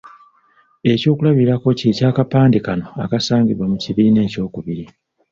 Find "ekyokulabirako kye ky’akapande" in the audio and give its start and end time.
0.93-2.57